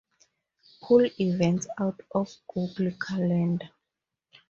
[0.81, 3.69] Pull events out of Google Calendar